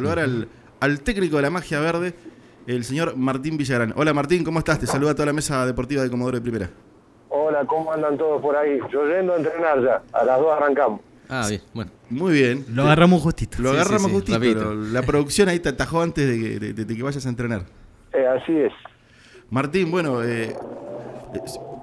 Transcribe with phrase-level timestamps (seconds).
[0.00, 0.46] saludar al,
[0.78, 2.14] al técnico de la magia verde,
[2.68, 3.92] el señor Martín Villagrán.
[3.96, 4.78] Hola Martín, ¿cómo estás?
[4.78, 6.70] Te saluda toda la mesa deportiva de Comodoro de Primera.
[7.30, 8.78] Hola, ¿cómo andan todos por ahí?
[8.92, 11.00] Yo yendo a entrenar ya, a las dos arrancamos.
[11.28, 11.90] Ah, bien, bueno.
[12.10, 12.64] Muy bien.
[12.72, 13.60] Lo agarramos justito.
[13.60, 14.38] Lo Sí, agarramos sí, sí, justito.
[14.38, 17.64] pero La producción ahí te atajó antes de que, de- de que vayas a entrenar.
[18.12, 18.72] Eh, así es.
[19.50, 20.54] Martín, bueno, eh,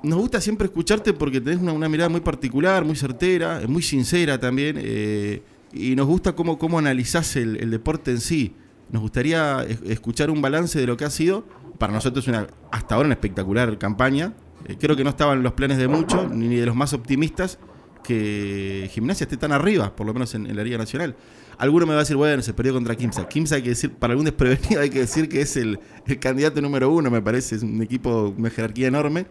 [0.04, 4.40] nos gusta siempre escucharte porque tenés una, una mirada muy particular, muy certera, muy sincera
[4.40, 5.42] también, eh,
[5.76, 8.56] y nos gusta cómo, cómo analizás el, deporte en sí.
[8.92, 11.46] Nos gustaría es- escuchar un balance de lo que ha sido,
[11.78, 14.34] para nosotros una hasta ahora una espectacular campaña.
[14.68, 17.60] Eh, creo que no estaban los planes de muchos, ni de los más optimistas,
[18.04, 21.16] que Gimnasia esté tan arriba, por lo menos en, en la Liga Nacional.
[21.58, 23.28] Alguno me va a decir, bueno, se perdió contra Kimsa.
[23.28, 26.62] Kimsa hay que decir, para algún desprevenido hay que decir que es el, el candidato
[26.62, 29.26] número uno, me parece, es un equipo, una jerarquía enorme.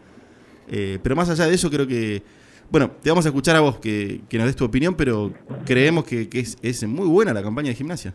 [0.68, 2.22] Eh, pero más allá de eso, creo que,
[2.70, 5.32] bueno, te vamos a escuchar a vos que, que nos des tu opinión, pero
[5.64, 8.14] creemos que, que es, es muy buena la campaña de Gimnasia.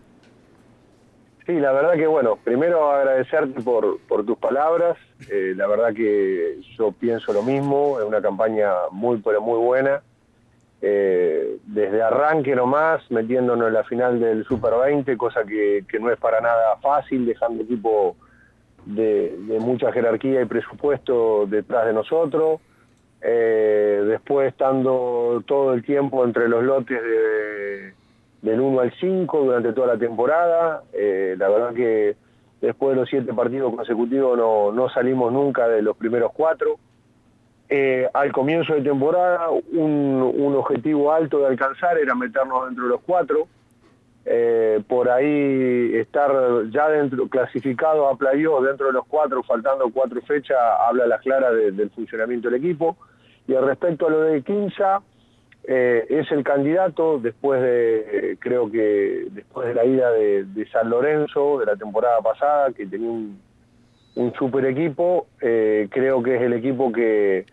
[1.50, 4.98] Sí, la verdad que bueno, primero agradecerte por, por tus palabras.
[5.32, 10.04] Eh, la verdad que yo pienso lo mismo, es una campaña muy, pero muy buena.
[10.80, 16.12] Eh, desde arranque nomás, metiéndonos en la final del Super 20, cosa que, que no
[16.12, 18.16] es para nada fácil, dejando equipo
[18.86, 22.62] de, de mucha jerarquía y presupuesto detrás de nosotros.
[23.22, 27.94] Eh, después estando todo el tiempo entre los lotes de,
[28.42, 30.84] del 1 al 5 durante toda la temporada.
[30.94, 32.16] Eh, la verdad que
[32.62, 36.78] después de los siete partidos consecutivos no, no salimos nunca de los primeros cuatro.
[37.68, 43.02] Eh, al comienzo de temporada un, objetivo alto de alcanzar era meternos dentro de los
[43.02, 43.48] cuatro.
[44.88, 46.32] Por ahí estar
[46.70, 51.54] ya dentro, clasificado a playoff dentro de los cuatro, faltando cuatro fechas, habla las claras
[51.54, 52.96] de- del funcionamiento del equipo.
[53.50, 55.02] Y respecto a lo de Quinza,
[55.64, 57.98] eh, es el candidato después de,
[58.34, 62.86] eh, creo que después de la ida de, San Lorenzo de la temporada pasada, que
[62.86, 63.42] tenía un,
[64.38, 67.48] super equipo, eh, creo que es el equipo que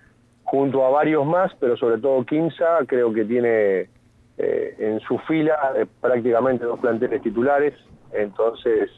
[0.45, 3.89] junto a varios más, pero sobre todo Quinza, creo que tiene
[4.37, 5.57] en su fila
[6.03, 7.73] prácticamente dos planteles titulares,
[8.13, 8.91] entonces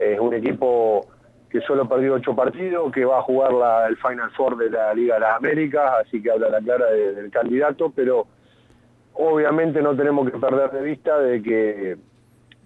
[0.00, 1.06] es un equipo
[1.52, 3.52] que solo perdió ocho partidos, que va a jugar
[3.88, 7.12] el Final Four de la Liga de las Américas, así que habla la clara de-
[7.12, 8.26] del candidato, pero
[9.12, 11.96] obviamente no tenemos que perder de vista de que,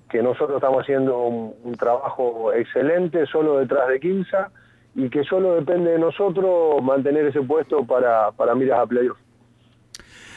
[0.09, 4.51] que nosotros estamos haciendo un, trabajo excelente solo detrás de Quinza
[4.95, 9.19] y que solo depende de nosotros mantener ese puesto para, para miras a playoff.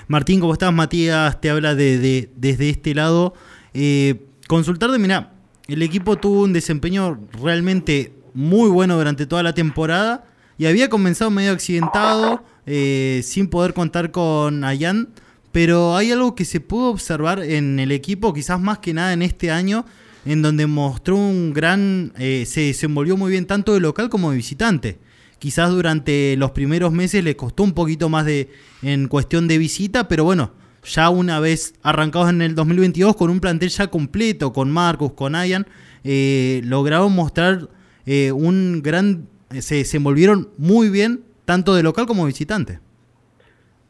[0.08, 0.74] Martín, ¿cómo estás?
[0.74, 3.34] Matías te habla de, de- desde este lado.
[3.76, 4.16] Eh,
[4.48, 5.30] consultar de, mirá,
[5.68, 10.26] el equipo tuvo un desempeño realmente muy bueno durante toda la temporada
[10.58, 15.10] y había comenzado medio accidentado, eh, sin poder contar con Ayan,
[15.52, 19.22] pero hay algo que se pudo observar en el equipo, quizás más que nada en
[19.22, 19.86] este año,
[20.26, 24.38] en donde mostró un gran, eh, se desenvolvió muy bien tanto de local como de
[24.38, 25.00] visitante.
[25.40, 28.52] Quizás durante los primeros meses le costó un poquito más de
[28.82, 30.52] en cuestión de visita, pero bueno,
[30.84, 35.36] ya una vez arrancados en el 2022 con un plantel ya completo, con Marcus, con
[35.36, 35.66] Ayan,
[36.04, 37.70] eh, lograron mostrar
[38.12, 42.80] eh, un gran, eh, se desenvolvieron muy bien tanto de local como visitante.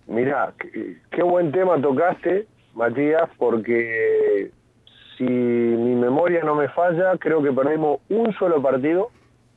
[0.07, 4.51] Mirá, qué, qué buen tema tocaste, Matías, porque
[5.17, 9.09] si mi memoria no me falla, creo que perdimos un solo partido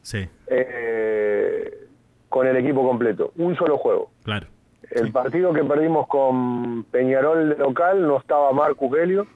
[0.02, 1.86] Sí, eh,
[2.28, 4.10] con el equipo completo, un solo juego.
[4.24, 4.46] claro.
[4.90, 9.26] El partido que perdimos con Peñarol de local no estaba Marcus Helio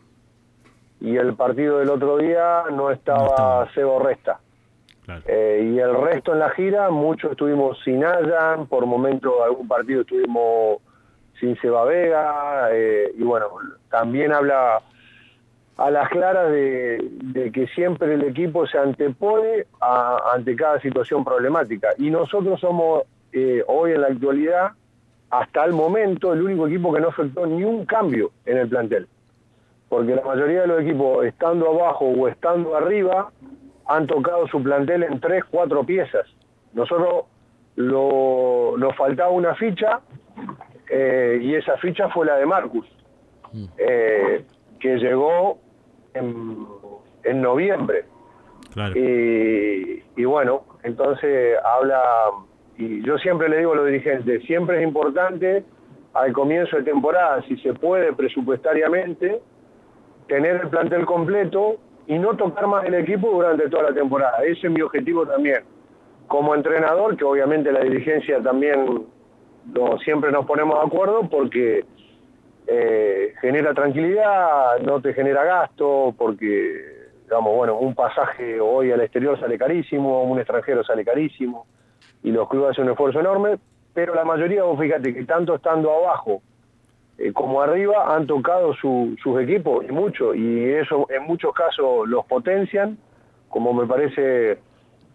[1.00, 3.72] y el partido del otro día no estaba, No.
[3.72, 4.38] Sebo Resta.
[5.06, 5.22] Claro.
[5.26, 10.02] Eh, y el resto en la gira, muchos estuvimos sin Ayan, por momentos algún partido
[10.02, 10.78] estuvimos
[11.40, 13.46] sin Seba Vega, eh, y bueno,
[13.90, 14.82] también habla
[15.78, 21.24] a las claras de, de que siempre el equipo se antepone a- ante cada situación
[21.24, 21.88] problemática.
[21.98, 23.02] Y nosotros somos,
[23.32, 24.70] eh, hoy en la actualidad,
[25.28, 29.06] hasta el momento, el único equipo que no afectó ni un cambio en el plantel.
[29.90, 33.30] Porque la mayoría de los equipos, estando abajo o estando arriba,
[33.88, 36.26] han tocado su plantel en tres, cuatro piezas.
[36.72, 37.24] Nosotros
[37.76, 40.00] lo, nos faltaba una ficha
[40.90, 42.86] eh, y esa ficha fue la de Marcus,
[43.78, 44.44] eh,
[44.80, 45.58] que llegó
[46.14, 46.66] en,
[47.24, 48.04] en noviembre.
[48.72, 48.94] Claro.
[48.98, 52.02] Y, y bueno, entonces habla,
[52.76, 55.64] y yo siempre le digo a los dirigentes, siempre es importante
[56.12, 59.40] al comienzo de temporada, si se puede presupuestariamente,
[60.28, 64.38] tener el plantel completo y no tocar más el equipo durante toda la temporada.
[64.44, 65.64] Ese es mi objetivo también.
[66.26, 69.06] Como entrenador, que obviamente la dirigencia también
[70.04, 71.84] siempre nos ponemos de acuerdo porque
[72.66, 79.38] eh, genera tranquilidad, no te genera gasto, porque digamos, bueno, un pasaje hoy al exterior
[79.38, 81.66] sale carísimo, un extranjero sale carísimo,
[82.22, 83.58] y los clubes hacen un esfuerzo enorme,
[83.94, 86.42] pero la mayoría, vos fíjate que tanto estando abajo
[87.18, 92.26] eh, como arriba han tocado sus equipos, y mucho, y eso en muchos casos los
[92.26, 92.98] potencian,
[93.48, 94.58] como me parece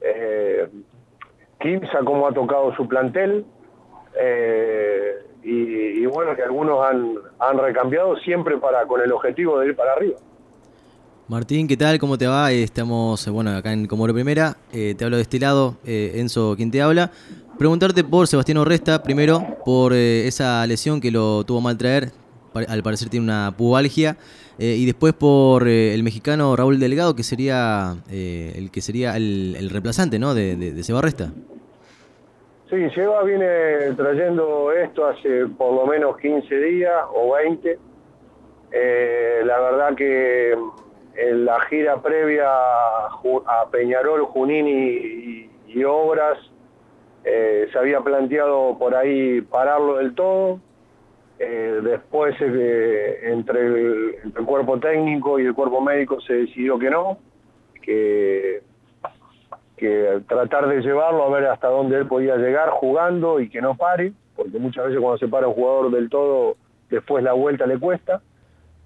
[0.02, 0.68] eh,
[1.60, 3.46] Kimsa, como ha tocado su plantel,
[4.20, 5.14] eh,
[5.44, 9.94] y, bueno, que algunos han, han recambiado siempre para con el objetivo de ir para
[9.94, 10.18] arriba.
[11.28, 11.98] Martín, ¿qué tal?
[11.98, 12.52] ¿Cómo te va?
[12.52, 14.58] Estamos, bueno, acá en Comoro Primera.
[14.72, 17.10] te hablo de este lado, Enzo, quien te habla.
[17.58, 22.10] Preguntarte por Sebastián Orresta, primero, por eh, esa lesión que lo tuvo mal traer,
[22.54, 24.18] al parecer tiene una pubalgia,
[24.58, 29.70] eh, y después por eh, el mexicano Raúl Delgado, que sería el que sería el,
[29.70, 30.34] reemplazante ¿no?
[30.34, 31.32] de, de, Seba Orresta.
[32.70, 37.78] Sí, Seba viene trayendo esto hace por lo menos 15 días o 20.
[39.46, 40.58] la verdad que
[41.16, 46.38] en la gira previa a Peñarol, Junín y Obras,
[47.24, 50.60] eh, se había planteado por ahí pararlo del todo.
[51.40, 57.18] Eh, después, eh, entre, el, cuerpo técnico y el cuerpo médico, se decidió que no,
[57.82, 58.62] que,
[60.28, 64.14] tratar de llevarlo a ver hasta dónde él podía llegar jugando y que no pare,
[64.36, 66.56] porque muchas veces cuando se para un jugador del todo,
[66.92, 68.22] después la vuelta le cuesta.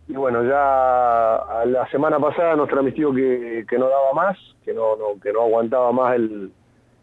[0.08, 5.34] Y bueno, ya la semana pasada nos transmitió que, no daba más, que no, que
[5.34, 6.52] no aguantaba más el,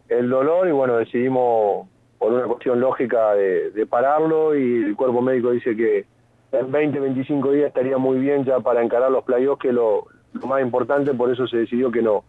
[0.08, 1.88] el dolor y bueno, decidimos
[2.19, 6.04] por una cuestión lógica de, pararlo y el cuerpo médico dice que
[6.52, 10.46] en 20, 25 días estaría muy bien ya para encarar los playoffs, que lo, lo
[10.46, 12.25] más importante, por eso se decidió que no.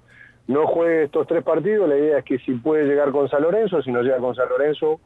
[0.48, 3.82] No juegue estos tres partidos, la idea es que si puede llegar con San Lorenzo,
[3.82, 5.00] si no llega con San Lorenzo,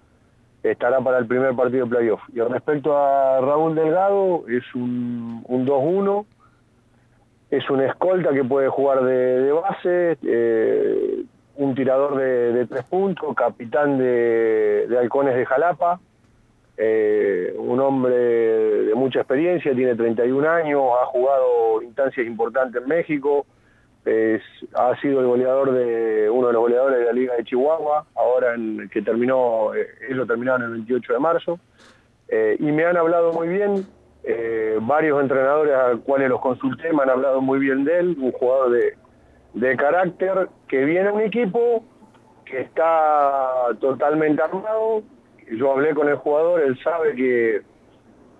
[0.63, 2.21] estará para el primer partido de playoff.
[2.33, 6.25] Y respecto a Raúl Delgado, es un, un 2-1,
[7.51, 11.23] es una escolta que puede jugar de, base, eh,
[11.57, 15.99] un tirador de, tres puntos, capitán de, Halcones de Jalapa,
[16.77, 23.45] eh, un hombre de mucha experiencia, tiene 31 años, ha jugado instancias importantes en México,
[24.73, 28.55] ha sido el goleador de uno de los goleadores de la Liga de Chihuahua, ahora
[28.91, 31.59] que terminó, eh, lo terminaron el 28 de marzo,
[32.29, 33.85] eh, y me han hablado muy bien,
[34.23, 38.17] eh, varios entrenadores a los cuales los consulté me han hablado muy bien de él,
[38.19, 38.95] un jugador de,
[39.53, 41.83] de carácter que viene un equipo
[42.45, 45.03] que está totalmente armado.
[45.51, 47.61] Yo hablé con el jugador, él sabe que,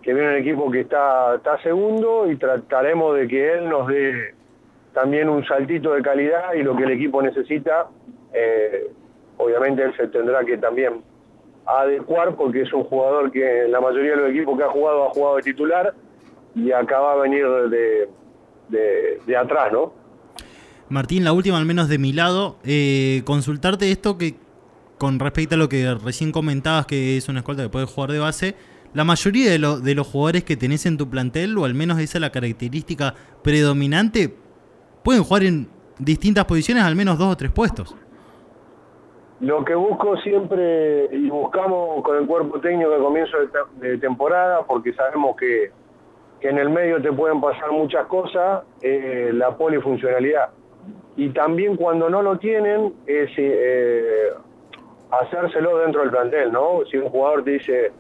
[0.02, 4.34] que viene un equipo que está, está segundo y trataremos de que él nos dé
[4.94, 7.88] también un saltito de calidad y lo que el equipo necesita.
[8.34, 8.92] Eh,
[9.38, 11.02] obviamente él se tendrá que también
[11.66, 15.10] adecuar porque es un jugador que la mayoría de los equipos que ha jugado ha
[15.10, 15.94] jugado de titular
[16.56, 18.10] y acaba a venir de,
[18.70, 19.94] de, de atrás, ¿no?
[20.90, 24.36] Martín, la última al menos de mi lado, eh, consultarte esto que
[24.98, 28.20] con respecto a lo que recién comentabas que es una escolta que puede jugar de
[28.20, 28.56] base,
[28.94, 32.18] la mayoría de, de los jugadores que tenés en tu plantel, o al menos esa
[32.18, 33.14] es la característica
[33.44, 34.34] predominante,
[35.04, 35.68] pueden jugar en
[36.00, 37.96] distintas posiciones, al menos dos o tres puestos.
[39.42, 43.38] Lo que busco siempre y buscamos con el cuerpo técnico de comienzo
[43.80, 45.70] de, temporada, porque sabemos que,
[46.42, 50.50] en el medio te pueden pasar muchas cosas, eh, la polifuncionalidad
[51.16, 54.32] y también cuando no lo tienen es eh,
[55.12, 56.82] hacérselo dentro del plantel, ¿no?
[56.92, 57.92] Si un jugador te dice,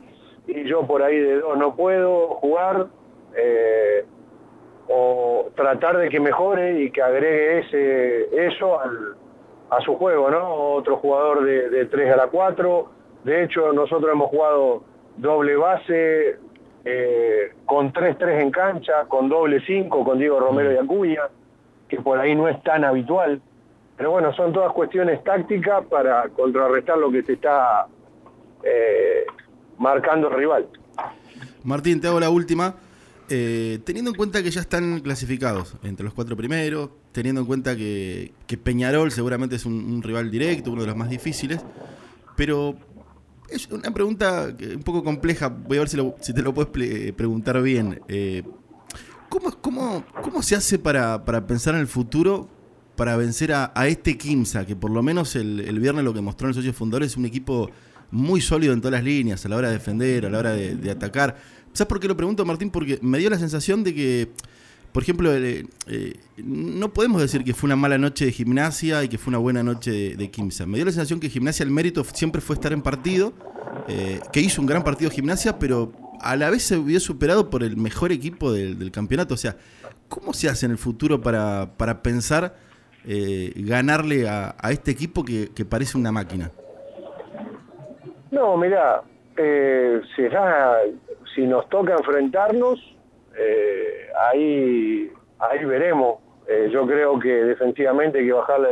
[0.47, 2.87] y yo por ahí de dos no puedo jugar,
[3.35, 4.05] eh,
[4.87, 9.15] o tratar de que mejore y que agregue ese eso al,
[9.69, 10.53] a su juego, ¿no?
[10.75, 12.89] Otro jugador de, de 3 a la 4,
[13.23, 14.83] de hecho nosotros hemos jugado
[15.17, 16.37] doble base,
[16.85, 21.23] eh, con 3-3 en cancha, con doble 5, con Diego Romero y Acuña
[21.89, 23.41] que por ahí no es tan habitual.
[23.95, 27.87] Pero bueno, son todas cuestiones tácticas para contrarrestar lo que te está
[28.63, 29.25] eh,
[29.79, 30.67] marcando el rival.
[31.63, 32.75] Martín, te hago la última.
[33.29, 37.75] Eh, teniendo en cuenta que ya están clasificados entre los cuatro primeros, teniendo en cuenta
[37.75, 38.31] que,
[38.63, 41.59] Peñarol seguramente es un, rival directo, uno de los más difíciles,
[42.37, 42.77] pero
[43.49, 47.99] es una pregunta un poco compleja, voy a ver si, te lo puedes preguntar bien.
[48.07, 48.43] Eh,
[49.29, 52.49] ¿Cómo, cómo, cómo se hace para, pensar en el futuro
[52.95, 56.49] para vencer a, este Kimsa, que por lo menos el, viernes lo que mostró en
[56.49, 57.69] el socio fundador es un equipo
[58.09, 60.89] muy sólido en todas las líneas, a la hora de defender, a la hora de,
[60.89, 61.35] atacar?
[61.73, 62.71] ¿Sabes por qué lo pregunto, Martín?
[62.71, 64.31] Porque me dio la sensación de que,
[64.91, 65.65] por ejemplo, eh,
[66.37, 69.61] no podemos decir que fue una mala noche de gimnasia y que fue una buena
[69.61, 70.65] noche de, de Kimsa.
[70.65, 73.33] Me dio la sensación que gimnasia, el mérito siempre fue estar en partido,
[73.87, 75.91] eh, que hizo un gran partido gimnasia, pero
[76.21, 79.33] a la vez se vio superado por el mejor equipo del, campeonato.
[79.33, 79.55] O sea,
[80.09, 82.55] ¿Cómo se hace en el futuro para, para pensar
[83.05, 86.51] eh, ganarle a, a, este equipo que, parece una máquina?
[88.31, 89.01] No, mira,
[89.35, 90.01] eh,
[91.35, 92.79] si, nos toca enfrentarnos,
[93.37, 96.19] eh, ahí, ahí veremos.
[96.47, 98.69] Eh, yo creo que defensivamente hay que bajarle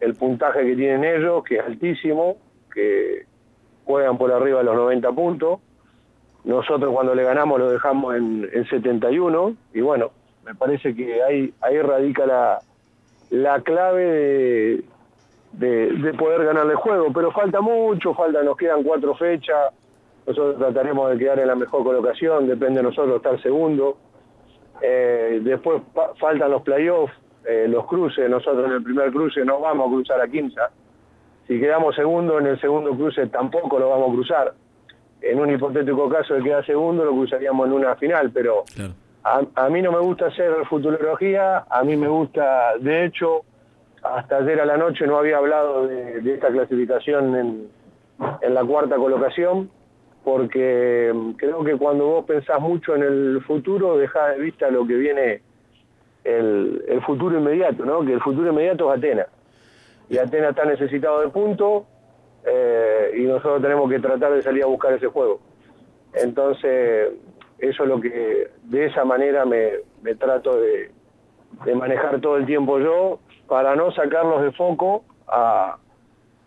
[0.00, 2.38] el puntaje que tienen ellos, que es altísimo,
[2.72, 3.26] que
[3.84, 5.60] juegan por arriba de los 90 puntos.
[6.44, 10.10] Nosotros cuando le ganamos lo dejamos en, en 71 y bueno,
[10.44, 12.58] me parece que ahí, ahí radica la,
[13.30, 14.82] la clave
[15.52, 19.72] de, de, poder ganarle el juego, pero falta mucho, falta, nos quedan cuatro fechas,
[20.26, 23.96] nosotros trataremos de quedar en la mejor colocación, depende de nosotros estar segundo.
[24.80, 25.82] Eh, después
[26.18, 27.12] faltan los playoffs,
[27.44, 30.70] eh, los cruces, nosotros en el primer cruce no vamos a cruzar a Quimsa.
[31.46, 34.54] Si quedamos segundo, en el segundo cruce tampoco lo vamos a cruzar.
[35.22, 38.92] En un hipotético caso de quedar segundo, lo cruzaríamos en una final, pero claro.
[39.22, 43.42] a, a, mí no me gusta hacer futurología, a mí me gusta, de hecho,
[44.02, 47.68] hasta ayer a la noche no había hablado de, de esta clasificación en,
[48.40, 49.70] en la cuarta colocación,
[50.24, 54.94] porque creo que cuando vos pensás mucho en el futuro, dejás de vista lo que
[54.94, 55.42] viene
[56.24, 58.04] el, el futuro inmediato, ¿no?
[58.04, 59.26] Que el futuro inmediato es Atenas.
[60.08, 61.84] Y Atenas está necesitado de puntos
[62.44, 65.40] eh, y nosotros tenemos que tratar de salir a buscar ese juego.
[66.14, 67.10] Entonces,
[67.58, 69.70] eso es lo que, de esa manera me,
[70.02, 70.90] me trato de,
[71.64, 75.76] de, manejar todo el tiempo yo, para no sacarlos de foco a,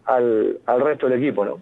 [0.06, 1.60] al, al resto del equipo, ¿no?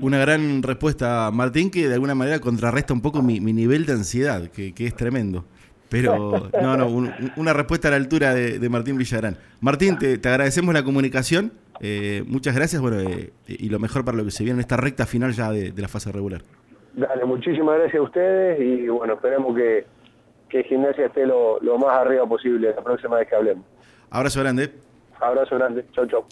[0.00, 3.92] Una gran respuesta, Martín, que de alguna manera contrarresta un poco mi, mi nivel de
[3.92, 5.44] ansiedad, que, que, es tremendo.
[5.88, 9.36] Pero, no, no, un, una respuesta a la altura de, de Martín Villarán.
[9.60, 11.52] Martín, te, te, agradecemos la comunicación.
[11.80, 14.76] Eh, muchas gracias, bueno, eh, y lo mejor para lo que se viene en esta
[14.76, 16.42] recta final ya de, de, la fase regular.
[16.94, 19.84] Dale, muchísimas gracias a ustedes y bueno, esperemos que,
[20.48, 23.64] que Gimnasia esté lo, lo más arriba posible la próxima vez que hablemos.
[24.10, 24.70] Abrazo grande.
[25.20, 25.84] Abrazo grande.
[25.92, 26.24] Chau, chau.